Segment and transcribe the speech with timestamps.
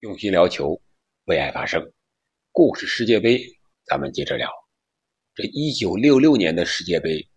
[0.00, 0.80] 用心聊球，
[1.24, 1.92] 为爱发声。
[2.52, 3.38] 故事世界杯，
[3.84, 4.50] 咱们接着聊。
[5.34, 7.28] 这一九六六年的世界杯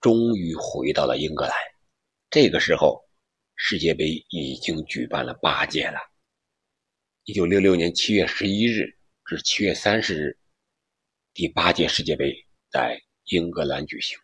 [0.00, 1.52] 终于回到了英格兰。
[2.30, 3.02] 这个时候，
[3.56, 5.98] 世界杯已经举办了八届了。
[7.24, 8.86] 一九六六年七月十一日
[9.24, 10.38] 至七月三十日，
[11.34, 12.32] 第八届世界杯
[12.70, 14.16] 在英格兰举行。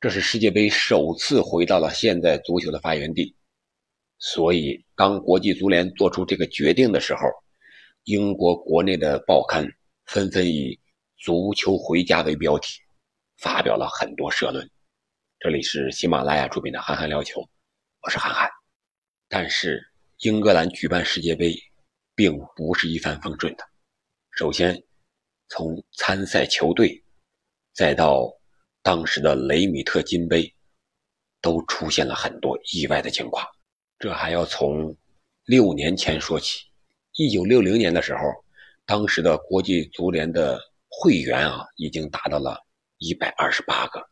[0.00, 3.35] 这是世界杯首次回到了现在足球的发源地。
[4.18, 7.20] 所以，当国际足联做出这个决定的时候，
[8.04, 9.66] 英国国内的报刊
[10.06, 10.78] 纷纷以
[11.18, 12.80] “足球回家”为标题，
[13.36, 14.68] 发表了很多社论。
[15.38, 17.40] 这里是喜马拉雅出品的《憨憨聊球》，
[18.00, 18.48] 我是憨憨。
[19.28, 19.82] 但是，
[20.20, 21.54] 英格兰举办世界杯
[22.14, 23.64] 并不是一帆风顺的。
[24.30, 24.82] 首先，
[25.48, 27.04] 从参赛球队，
[27.74, 28.32] 再到
[28.82, 30.50] 当时的雷米特金杯，
[31.42, 33.46] 都出现了很多意外的情况。
[33.98, 34.94] 这还要从
[35.46, 36.64] 六年前说起。
[37.14, 38.20] 一九六零年的时候，
[38.84, 42.58] 当时的国际足联的会员啊，已经达到了
[42.98, 44.06] 一百二十八个，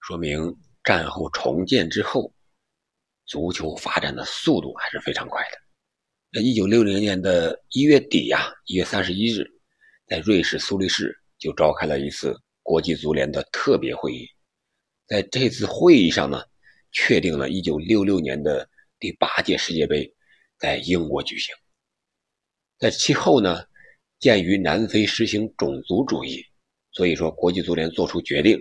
[0.00, 2.30] 说明战后重建之后，
[3.24, 5.58] 足球发展的速度还是非常快的。
[6.30, 9.50] 那一九六零年的一月底呀，一月三十一日，
[10.06, 14.28] 在瑞士苏黎世就召开了一次国际足联的特别会议，
[15.06, 16.42] 在这次会议上呢，
[16.92, 18.68] 确定了一九六六年的。
[19.04, 20.10] 第八届世界杯
[20.58, 21.54] 在英国举行，
[22.78, 23.62] 在其后呢，
[24.18, 26.42] 鉴于南非实行种族主义，
[26.90, 28.58] 所以说国际足联做出决定，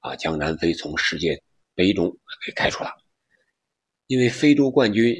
[0.00, 1.40] 啊，将南非从世界
[1.76, 2.10] 杯中
[2.44, 2.90] 给开除了。
[4.08, 5.14] 因为非洲冠军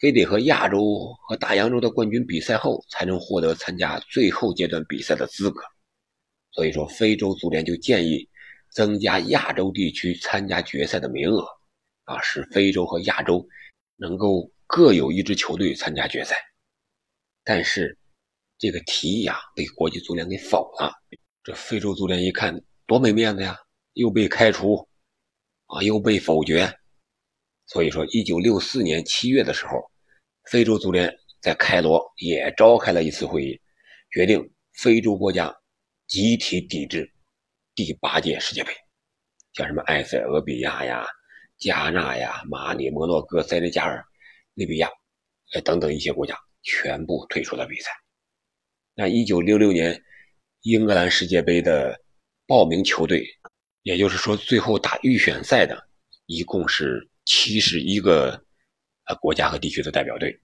[0.00, 5.60] 非得和亚洲和大洋洲的冠军比赛后，才能获得参加最后阶段比赛的资格，
[6.50, 8.28] 所以说非洲足联就建议
[8.68, 11.46] 增加亚洲地区参加决赛的名额，
[12.02, 13.46] 啊，使非洲和亚洲。
[13.96, 16.36] 能够各有一支球队参加决赛，
[17.42, 17.98] 但是
[18.58, 20.92] 这个提议啊被国际足联给否了。
[21.42, 23.56] 这非洲足联一看多没面子呀，
[23.92, 24.88] 又被开除，
[25.66, 26.70] 啊又被否决。
[27.66, 29.90] 所以说，一九六四年七月的时候，
[30.50, 33.60] 非洲足联在开罗也召开了一次会议，
[34.10, 35.54] 决定非洲国家
[36.06, 37.10] 集体抵制
[37.74, 38.72] 第八届世界杯，
[39.54, 41.06] 像什么埃塞俄比亚呀。
[41.58, 44.04] 加纳呀、马里、摩洛哥、塞内加尔、
[44.54, 44.88] 利比亚，
[45.52, 47.90] 呃等等一些国家全部退出了比赛。
[48.94, 50.02] 那一九六六年
[50.62, 51.98] 英格兰世界杯的
[52.46, 53.26] 报名球队，
[53.82, 55.88] 也就是说最后打预选赛的，
[56.26, 58.30] 一共是七十一个
[59.06, 60.38] 呃国家和地区的代表队，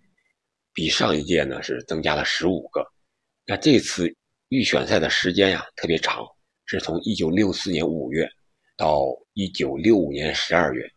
[0.73, 2.87] 比上一届呢是增加了十五个。
[3.45, 4.15] 那这次
[4.49, 6.27] 预选赛的时间呀特别长，
[6.65, 8.29] 是从一九六四年五月
[8.77, 10.91] 到一九六五年十二月。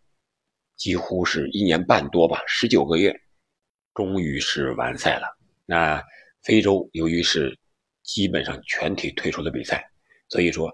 [0.75, 3.13] 几乎是一年半多吧，十九个月，
[3.93, 5.37] 终于是完赛了。
[5.65, 6.03] 那
[6.43, 7.57] 非洲由于是
[8.03, 9.89] 基本上全体退出了比赛，
[10.29, 10.71] 所以说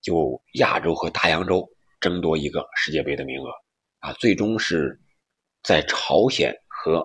[0.00, 1.68] 就亚洲和大洋洲
[2.00, 3.50] 争夺一个世界杯的名额
[3.98, 4.12] 啊。
[4.14, 4.98] 最终是
[5.62, 7.04] 在朝鲜和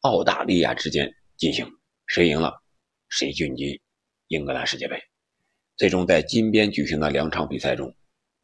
[0.00, 1.66] 澳大利亚之间进行，
[2.06, 2.52] 谁赢了
[3.10, 3.80] 谁晋级
[4.28, 5.00] 英格兰世界杯。
[5.76, 7.94] 最终在金边举行的两场比赛中，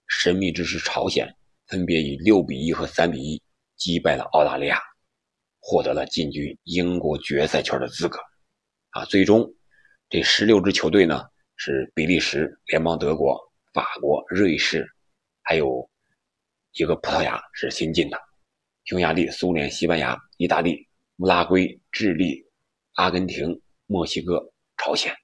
[0.06, 1.34] 神秘之师朝鲜。
[1.70, 3.40] 分别以六比一和三比一
[3.76, 4.80] 击败了澳大利亚，
[5.60, 8.18] 获得了进军英国决赛圈的资格。
[8.90, 9.48] 啊，最终
[10.08, 13.40] 这十六支球队呢是比利时、联邦德国、
[13.72, 14.84] 法国、瑞士，
[15.42, 15.88] 还有
[16.72, 18.18] 一个葡萄牙是新进的，
[18.82, 20.84] 匈牙利、苏联、西班牙、意大利、
[21.18, 22.44] 乌拉圭、智利、
[22.94, 24.44] 阿根廷、墨西哥、
[24.76, 25.14] 朝鲜，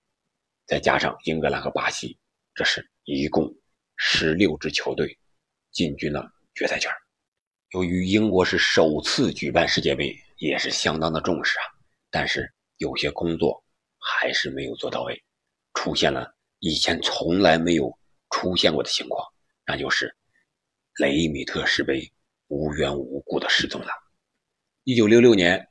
[0.65, 2.17] 再加上英格兰和巴西，
[2.55, 3.53] 这是一共
[3.97, 5.19] 十六支球队
[5.73, 6.25] 进军了。
[6.57, 6.91] 决赛圈，
[7.73, 11.65] 由于英国是首次举办世界杯，也是相当的重视啊。
[12.11, 13.63] 但是有些工作
[13.99, 15.23] 还是没有做到位，
[15.75, 17.93] 出现了以前从来没有
[18.31, 19.23] 出现过的情况，
[19.67, 20.17] 那就是
[20.99, 22.11] 雷米特石碑
[22.47, 23.89] 无缘无故的失踪了。
[24.85, 25.69] 一九六六年，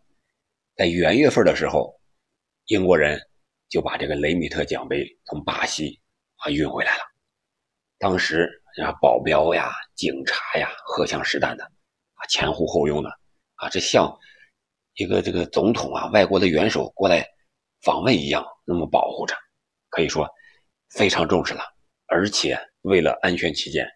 [0.76, 2.00] 在元月份的时候，
[2.66, 3.20] 英国人
[3.70, 6.00] 就把这个雷米特奖杯从巴西
[6.36, 7.04] 啊运回来了，
[7.98, 8.62] 当时。
[8.78, 13.10] 呀，保镖呀，警察呀，荷枪实弹的，啊，前呼后拥的，
[13.56, 14.14] 啊，这像
[14.96, 17.26] 一个这个总统啊，外国的元首过来
[17.82, 19.36] 访问一样，那么保护着，
[19.90, 20.30] 可以说
[20.90, 21.64] 非常重视了。
[22.08, 23.88] 而且为了安全起见，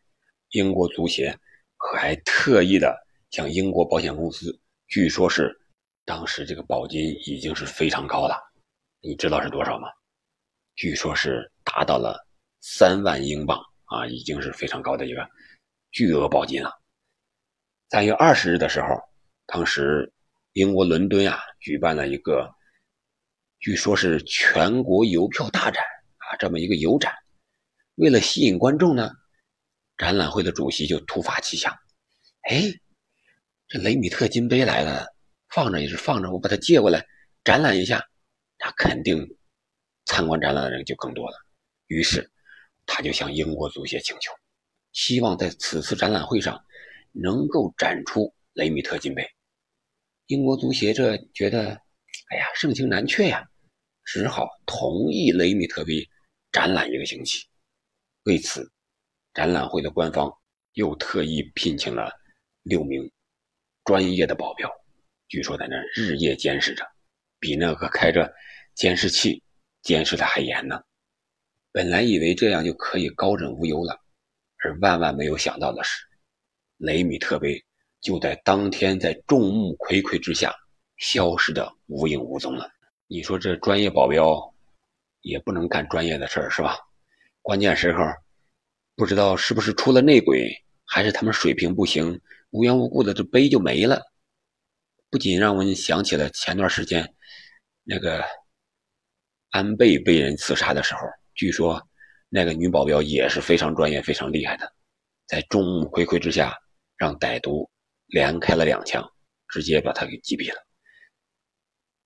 [0.51, 1.37] 英国足协
[1.91, 2.97] 还特意的
[3.31, 5.53] 向英国保险公司，据说是
[6.05, 8.35] 当时这个保金已经是非常高了，
[9.01, 9.89] 你知道是多少吗？
[10.75, 12.17] 据说是达到了
[12.61, 13.61] 三万英镑。
[13.89, 15.27] 啊，已经是非常高的一个
[15.91, 16.71] 巨额保金了。
[17.89, 18.87] 三月二十日的时候，
[19.47, 20.11] 当时
[20.53, 22.53] 英国伦敦啊举办了一个
[23.59, 25.83] 据说是全国邮票大展
[26.17, 27.13] 啊，这么一个邮展。
[27.95, 29.11] 为了吸引观众呢，
[29.97, 31.73] 展览会的主席就突发奇想，
[32.49, 32.63] 哎，
[33.67, 35.05] 这雷米特金杯来了，
[35.49, 37.05] 放着也是放着，我把它借过来
[37.43, 38.01] 展览一下，
[38.59, 39.27] 那肯定
[40.05, 41.37] 参观展览的人就更多了。
[41.87, 42.29] 于是
[42.91, 44.33] 他就向英国足协请求，
[44.91, 46.59] 希望在此次展览会上
[47.11, 49.23] 能够展出雷米特金杯。
[50.25, 51.69] 英国足协这觉得，
[52.31, 53.47] 哎呀，盛情难却呀，
[54.03, 56.03] 只好同意雷米特杯
[56.51, 57.47] 展览一个星期。
[58.23, 58.67] 为此，
[59.35, 60.31] 展览会的官方
[60.73, 62.11] 又特意聘请了
[62.63, 63.09] 六名
[63.85, 64.67] 专业的保镖，
[65.27, 66.83] 据说在那日夜监视着，
[67.39, 68.33] 比那个开着
[68.73, 69.43] 监视器
[69.83, 70.81] 监视的还严呢。
[71.71, 73.99] 本来以为这样就可以高枕无忧了，
[74.63, 76.03] 而万万没有想到的是，
[76.77, 77.63] 雷米特杯
[78.01, 80.55] 就在当天在众目睽睽之下
[80.97, 82.69] 消失的无影无踪了。
[83.07, 84.39] 你说这专业保镖
[85.21, 86.77] 也不能干专业的事儿，是吧？
[87.41, 88.03] 关键时候，
[88.95, 90.51] 不知道是不是出了内鬼，
[90.85, 92.19] 还是他们水平不行，
[92.51, 94.01] 无缘无故的这杯就没了。
[95.09, 97.15] 不仅让我们想起了前段时间
[97.83, 98.23] 那个
[99.49, 101.01] 安倍被人刺杀的时候，
[101.39, 101.81] 据说
[102.27, 104.73] 那个女保镖也是非常专业、非常厉害的，
[105.25, 106.53] 在众目睽睽之下
[106.97, 107.71] 让歹徒
[108.07, 109.09] 连开了两枪，
[109.47, 110.61] 直接把他给击毙了。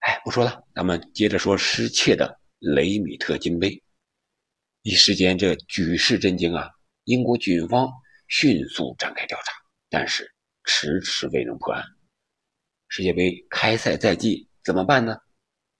[0.02, 3.84] 哎，不说了，咱们接着说失窃的雷米特金杯。
[4.84, 6.70] 一时间，这举世震惊啊！
[7.06, 7.90] 英国军方
[8.28, 9.52] 迅速展开调查，
[9.90, 10.32] 但是
[10.66, 11.84] 迟迟未能破案。
[12.88, 15.18] 世界杯开赛在即，怎么办呢？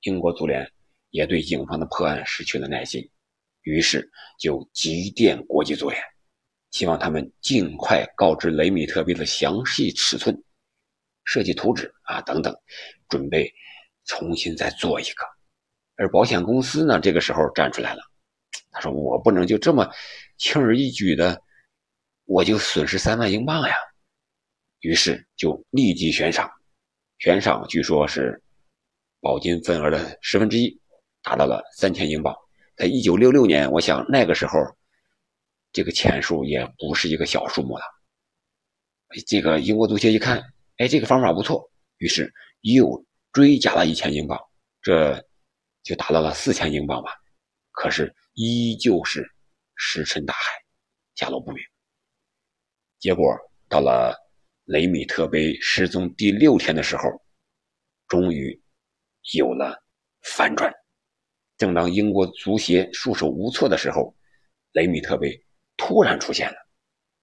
[0.02, 0.68] 英国足联
[1.12, 3.08] 也对警方的破案失去了耐心，
[3.64, 6.02] 于是就急电国际足联，
[6.72, 10.38] 希望他们尽快告知雷米特币的详细尺寸、
[11.24, 12.56] 设计图纸啊等等，
[13.10, 13.52] 准备
[14.06, 15.26] 重新再做一个。
[15.96, 18.02] 而保险公司呢，这个时候站出来了。
[18.72, 19.88] 他说：“我不能就这么
[20.38, 21.40] 轻而易举的，
[22.26, 23.76] 我就损失三万英镑呀。”
[24.82, 26.50] 于是就立即悬赏，
[27.20, 28.42] 悬赏据说是
[29.22, 30.82] 保金份额的十分之一，
[31.22, 32.36] 达到了三千英镑。
[32.76, 34.60] 在一九六六年，我想那个时候
[35.72, 37.84] 这个钱数也不是一个小数目了。
[39.28, 40.44] 这个英国足协一看，
[40.78, 44.40] 哎，这个方法不错，于是又追加了一千英镑，
[44.82, 45.24] 这
[45.84, 47.12] 就达到了四千英镑吧。
[47.72, 48.14] 可是。
[48.36, 49.24] 依旧是
[49.76, 50.42] 石沉大海，
[51.14, 51.64] 下落不明。
[52.98, 53.32] 结果
[53.70, 54.18] 到了
[54.64, 57.04] 雷米特杯失踪第六天的时候，
[58.08, 58.60] 终于
[59.36, 59.80] 有了
[60.24, 60.74] 反转。
[61.58, 64.14] 正当英国足协束手无策的时候，
[64.72, 65.40] 雷米特杯
[65.78, 66.56] 突然出现了。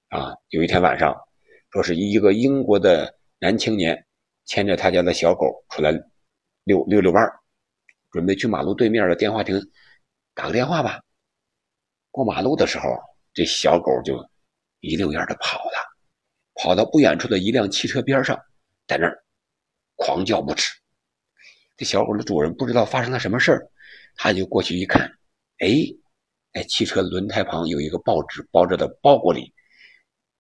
[0.09, 1.15] 啊，有一天晚上，
[1.71, 4.06] 说是一个英国的男青年
[4.44, 5.93] 牵着他家的小狗出来
[6.65, 7.25] 遛遛遛弯
[8.11, 9.61] 准备去马路对面的电话亭。
[10.35, 11.00] 打个电话吧。
[12.11, 12.85] 过马路的时候，
[13.32, 14.17] 这小狗就
[14.81, 15.79] 一溜烟的跑了，
[16.55, 18.37] 跑到不远处的一辆汽车边上，
[18.87, 19.23] 在那儿
[19.97, 20.65] 狂叫不止。
[21.77, 23.71] 这小狗的主人不知道发生了什么事儿，
[24.22, 25.11] 他就过去一看，
[25.61, 25.70] 哎，
[26.52, 29.50] 在汽车轮胎旁有一个报纸包着的包裹里，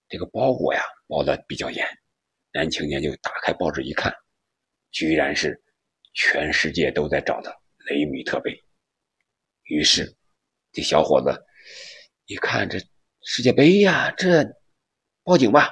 [0.06, 1.82] 这个包裹呀包的比较严。
[2.52, 4.12] 男青年就打开报纸一看，
[4.90, 5.58] 居然是
[6.12, 7.50] 全世界都在找的
[7.86, 8.54] 雷米特杯。
[9.62, 10.14] 于是，
[10.72, 11.42] 这小伙子
[12.26, 12.78] 一看这
[13.22, 14.44] 世界杯呀，这
[15.24, 15.70] 报警吧。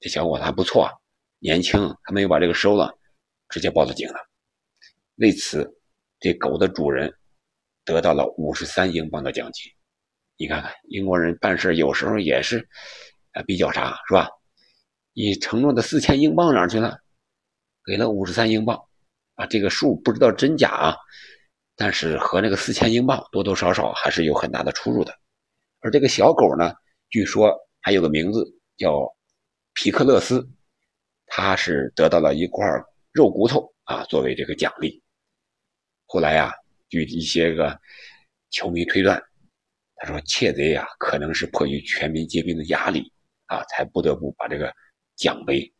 [0.00, 0.86] 这小伙子还不错，
[1.38, 2.94] 年轻，还没有把这个收了，
[3.48, 4.20] 直接报了警了。
[5.14, 5.79] 为此，
[6.20, 7.12] 这狗的主人
[7.84, 9.72] 得到了五十三英镑的奖金。
[10.36, 12.68] 你看看，英国人办事有时候也是
[13.32, 14.28] 啊，比较啥是吧？
[15.12, 16.98] 你承诺的四千英镑哪去了？
[17.84, 18.80] 给了五十三英镑
[19.34, 20.96] 啊，这个数不知道真假啊。
[21.74, 25.14] 但是和那个四千英镑多多少少还是有很大的出入的，
[25.80, 26.74] 而这个小狗呢，
[27.08, 28.44] 据说还有个名字
[28.76, 29.10] 叫
[29.72, 30.46] 皮克勒斯，
[31.26, 32.66] 他是得到了一块
[33.12, 35.02] 肉骨头啊作为这个奖励。
[36.12, 36.52] 后来呀，
[36.88, 37.80] 据一些个
[38.50, 39.22] 球迷推断，
[39.94, 43.12] 他说窃贼呀可能是迫于全民皆兵的压力
[43.46, 44.74] 啊，才不得不把这个
[45.14, 45.72] 奖杯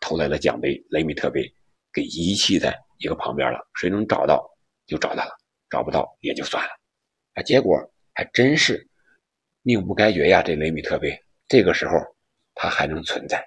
[0.00, 1.52] 偷来的奖杯雷米特杯
[1.92, 4.48] 给遗弃在一个旁边了，谁能找到？
[4.86, 5.32] 就找到了，
[5.68, 6.70] 找不到也就算了，
[7.32, 7.76] 啊，结果
[8.14, 8.88] 还真是
[9.62, 10.40] 命不该绝呀！
[10.40, 11.94] 这雷米特杯这个时候
[12.54, 13.44] 它还能存在，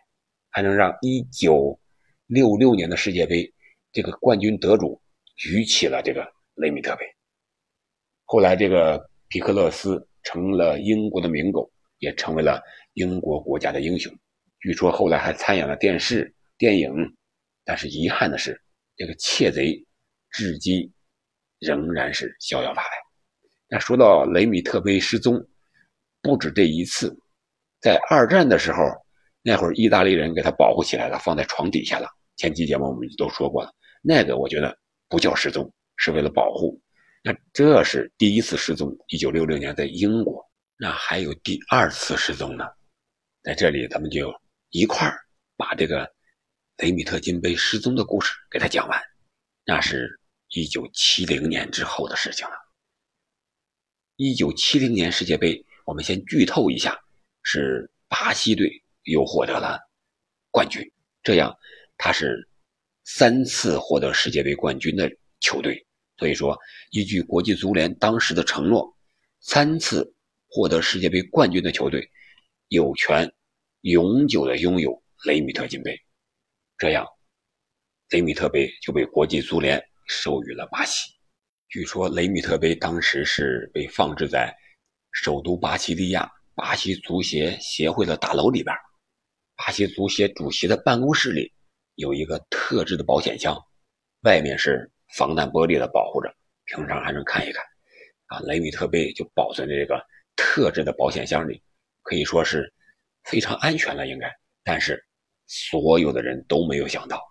[0.49, 1.79] 还能让一九
[2.25, 3.49] 六六年的世界杯
[3.93, 5.01] 这个冠军得主
[5.37, 7.05] 举起了这个雷米特杯。
[8.25, 12.61] 后来这个皮克勒斯成了英国的名狗，也成为了
[12.93, 14.13] 英国国家的英雄。
[14.59, 16.91] 据说后来还参演了电视电影，
[17.63, 18.61] 但是遗憾的是，
[18.97, 19.81] 这个窃贼
[20.31, 20.91] 至今。
[21.59, 22.89] 仍然是逍遥法外。
[23.67, 25.43] 那说到雷米特杯失踪，
[26.21, 27.11] 不止这一次，
[27.81, 28.83] 在二战的时候，
[29.41, 32.07] 那会儿意大利人给他保护起来了，放在床底下了。
[32.35, 34.77] 前期节目我们都说过了，那个我觉得
[35.09, 36.81] 不叫失踪，是为了保护。
[37.23, 40.45] 那这是第一次失踪，一九六六年在英国。
[40.77, 42.65] 那还有第二次失踪呢，
[43.43, 44.33] 在这里咱们就
[44.69, 45.17] 一块儿
[45.55, 46.07] 把这个
[46.77, 49.01] 雷米特金杯失踪的故事给他讲完。
[49.65, 52.53] 那是一九七零年之后的事情了。
[54.15, 56.97] 一九七零年世界杯，我们先剧透一下，
[57.43, 59.79] 是巴西队又获得了
[60.51, 60.81] 冠军，
[61.23, 61.55] 这样
[61.97, 62.47] 他是
[63.09, 65.09] 三次获得世界杯冠军的
[65.39, 65.81] 球队。
[66.17, 66.59] 所以说，
[66.91, 68.93] 依据国际足联当时的承诺，
[69.39, 70.13] 三次
[70.49, 72.11] 获得世界杯冠军的球队
[72.67, 73.31] 有权
[73.81, 75.97] 永久的拥有雷米特金杯。
[76.77, 77.07] 这样，
[78.09, 81.09] 雷米特杯就被国际足联授予了巴西。
[81.69, 84.53] 据说，雷米特杯当时是被放置在
[85.13, 88.75] 首都巴西利亚巴西足协协会的大楼里边，
[89.55, 91.53] 巴西足协主席的办公室里
[91.97, 93.55] 有一个特制的保险箱，
[94.21, 94.89] 外面是。
[95.15, 96.29] 防弹玻璃的保护着，
[96.65, 97.63] 平常还能看一看，
[98.25, 101.63] 啊，雷米特杯就保存在这个特制的保险箱里，
[102.01, 102.73] 可以说是
[103.23, 104.29] 非常安全了，应该。
[104.65, 105.01] 但是
[105.45, 107.23] 所有的人都没有想到，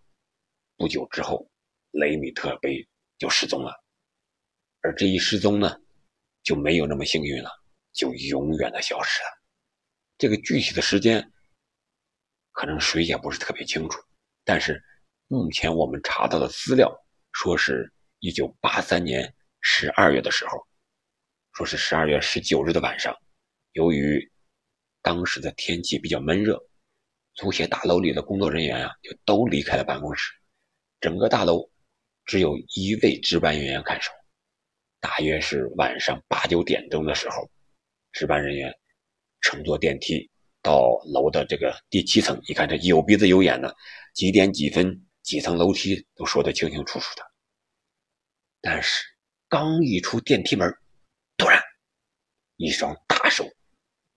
[0.78, 1.46] 不久之后，
[1.90, 2.82] 雷米特杯
[3.18, 3.74] 就失踪了，
[4.80, 5.78] 而这一失踪呢，
[6.42, 7.50] 就没有那么幸运了，
[7.92, 9.28] 就永远的消失了。
[10.16, 11.30] 这个具体的时间，
[12.52, 14.02] 可能谁也不是特别清楚，
[14.46, 14.82] 但是
[15.26, 16.90] 目前我们查到的资料。
[17.38, 20.66] 说是一九八三年十二月的时候，
[21.52, 23.14] 说是十二月十九日的晚上，
[23.72, 24.32] 由于
[25.02, 26.58] 当时的天气比较闷热，
[27.34, 30.32] 足协大楼里的工作人员啊就都离开了办公室，
[30.98, 31.70] 整个大楼
[32.24, 34.10] 只有一位值班人员看守。
[34.98, 37.50] 大约是晚上八九点钟的时候，
[38.12, 38.74] 值班人员
[39.42, 40.30] 乘坐电梯
[40.62, 43.76] 到楼的这个第七层，一看这有鼻子有眼的，
[44.16, 45.04] 几点几分。
[45.26, 47.32] 几层楼梯都说得清清楚楚的，
[48.60, 49.02] 但是
[49.48, 50.72] 刚一出电梯门，
[51.36, 51.60] 突然
[52.54, 53.44] 一双大手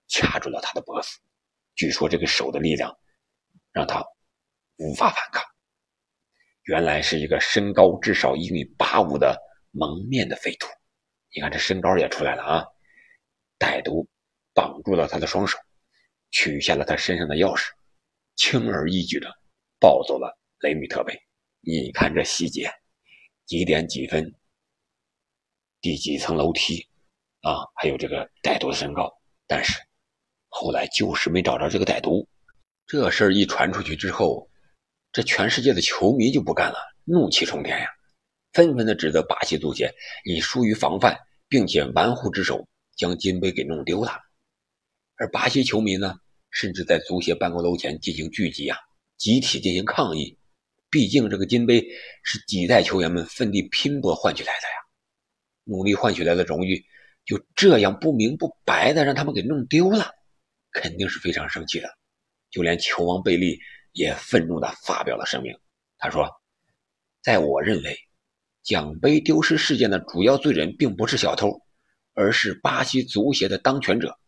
[0.06, 1.08] 掐住了他的脖子。
[1.74, 2.96] 据说这个手的力量
[3.72, 4.04] 让他
[4.76, 5.42] 无法反抗。
[6.62, 9.36] 原来是一个身高至少一米八五的
[9.72, 10.68] 蒙面的匪徒。
[11.34, 12.64] 你看这身高也出来了啊！
[13.58, 14.08] 歹徒
[14.54, 15.58] 绑住了他的双手，
[16.30, 17.70] 取下了他身上的钥匙，
[18.36, 19.39] 轻而易举的
[19.80, 20.38] 抱走了。
[20.60, 21.18] 雷米特杯，
[21.62, 22.70] 你看这细节，
[23.46, 24.34] 几点几分，
[25.80, 26.86] 第几层楼梯，
[27.40, 29.10] 啊，还有这个歹徒的身高。
[29.46, 29.80] 但是
[30.48, 32.28] 后来就是没找着这个歹徒。
[32.86, 34.50] 这事儿一传出去之后，
[35.12, 37.88] 这全世界的球迷就不干了，怒气冲天呀，
[38.52, 39.90] 纷纷的指责巴西足协
[40.24, 41.18] 以疏于防范
[41.48, 44.12] 并且玩忽职守，将金杯给弄丢了。
[45.16, 46.16] 而巴西球迷呢，
[46.50, 48.76] 甚至在足协办公楼前进行聚集啊，
[49.20, 50.38] 集体进行抗议。
[50.88, 51.86] 毕竟这个金杯
[52.24, 54.74] 是几代球员们奋力拼搏换取来的呀，
[55.64, 56.82] 努力换取来的荣誉，
[57.26, 60.10] 就这样不明不白的让他们给弄丢了，
[60.72, 61.88] 肯定是非常生气的。
[62.50, 63.60] 就连球王贝利
[63.92, 65.54] 也愤怒的发表了声明，
[65.98, 66.28] 他说
[67.22, 67.96] ：“在我认为，
[68.62, 71.60] 奖杯丢失事件的主要罪人并不是小偷，
[72.14, 74.18] 而是巴西足协的当权者。”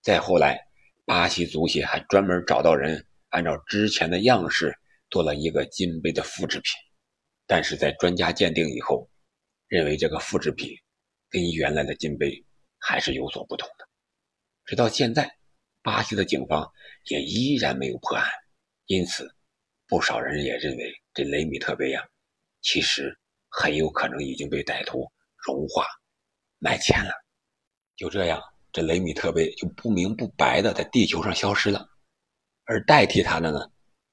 [0.00, 0.58] 再后来，
[1.04, 4.78] 巴西足协还专门找到人，按照之前的样式。
[5.10, 6.74] 做了一个金杯的复制品，
[7.46, 9.08] 但是在专家鉴定以后，
[9.66, 10.68] 认为这个复制品
[11.30, 12.44] 跟原来的金杯
[12.78, 13.88] 还是有所不同的。
[14.66, 15.38] 直到现在，
[15.80, 16.70] 巴西的警方
[17.06, 18.28] 也依然没有破案，
[18.84, 19.34] 因此，
[19.86, 22.06] 不少人也认为这雷米特杯呀，
[22.60, 23.18] 其实
[23.48, 25.10] 很有可能已经被歹徒
[25.46, 25.86] 融化
[26.58, 27.10] 卖钱了。
[27.96, 28.42] 就这样，
[28.72, 31.88] 这雷米特杯就不明不白的在地球上消失了，
[32.68, 33.58] 而代替他的呢，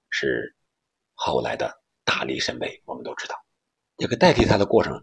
[0.09, 0.53] 是。
[1.17, 3.35] 后来的大力神杯，我们都知道，
[3.95, 5.01] 这个代替他的过程，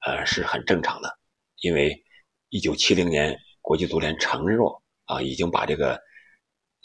[0.00, 1.16] 呃，是很正常的。
[1.60, 2.04] 因为
[2.48, 5.96] 一九七零年国际足联承诺啊，已经把这个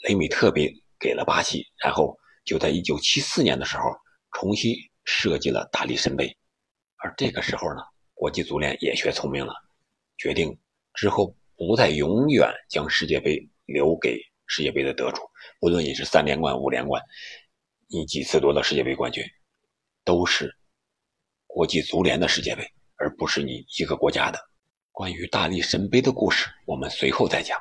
[0.04, 3.82] 雷米特杯给了巴西，然后就在一九七四年的时候
[4.30, 6.32] 重新设计了大力神杯。
[6.98, 7.82] 而这个时候呢，
[8.14, 9.52] 国际足联也学聪明了，
[10.18, 10.56] 决定
[10.94, 15.22] 之后不再永远将世界杯留给世界杯的得主，
[15.60, 17.00] 无论你是三连冠、五连冠。
[17.86, 19.22] 你几次夺得世界杯冠军，
[20.04, 20.52] 都是
[21.46, 24.38] 国际足联的世界杯，而不是你一个国家的。
[24.90, 27.58] 关于大力神杯的故事，我们随后再讲。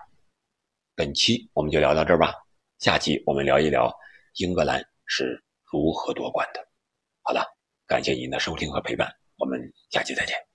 [0.96, 2.34] 本期我们就聊到这儿吧，
[2.80, 3.94] 下期我们聊一聊
[4.38, 6.68] 英格兰是如何夺冠的。
[7.22, 7.46] 好了，
[7.86, 10.47] 感谢您的收听和陪伴，我们下期再见。